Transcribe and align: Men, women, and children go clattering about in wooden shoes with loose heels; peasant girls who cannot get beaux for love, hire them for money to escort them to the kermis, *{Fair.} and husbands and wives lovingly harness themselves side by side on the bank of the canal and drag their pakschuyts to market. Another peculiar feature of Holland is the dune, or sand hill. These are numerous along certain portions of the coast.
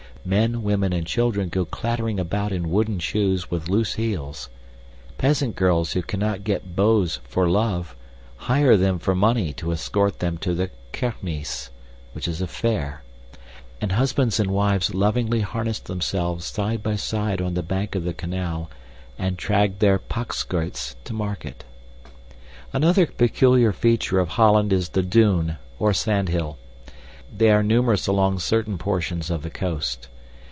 Men, 0.23 0.61
women, 0.61 0.93
and 0.93 1.07
children 1.07 1.49
go 1.49 1.65
clattering 1.65 2.19
about 2.19 2.51
in 2.51 2.69
wooden 2.69 2.99
shoes 2.99 3.49
with 3.49 3.69
loose 3.69 3.93
heels; 3.95 4.49
peasant 5.17 5.55
girls 5.55 5.93
who 5.93 6.03
cannot 6.03 6.43
get 6.43 6.75
beaux 6.75 7.07
for 7.23 7.49
love, 7.49 7.95
hire 8.37 8.77
them 8.77 8.99
for 8.99 9.15
money 9.15 9.51
to 9.53 9.71
escort 9.71 10.19
them 10.19 10.37
to 10.37 10.53
the 10.53 10.69
kermis, 10.93 11.71
*{Fair.} 12.15 13.01
and 13.81 13.93
husbands 13.93 14.39
and 14.39 14.51
wives 14.51 14.93
lovingly 14.93 15.41
harness 15.41 15.79
themselves 15.79 16.45
side 16.45 16.83
by 16.83 16.95
side 16.95 17.41
on 17.41 17.55
the 17.55 17.63
bank 17.63 17.95
of 17.95 18.03
the 18.03 18.13
canal 18.13 18.69
and 19.17 19.37
drag 19.37 19.79
their 19.79 19.97
pakschuyts 19.97 20.93
to 21.03 21.13
market. 21.15 21.63
Another 22.73 23.07
peculiar 23.07 23.71
feature 23.73 24.19
of 24.19 24.27
Holland 24.29 24.71
is 24.71 24.89
the 24.89 25.01
dune, 25.01 25.57
or 25.79 25.93
sand 25.95 26.29
hill. 26.29 26.59
These 27.35 27.49
are 27.49 27.63
numerous 27.63 28.07
along 28.07 28.39
certain 28.39 28.77
portions 28.77 29.31
of 29.31 29.41
the 29.41 29.49
coast. 29.49 30.09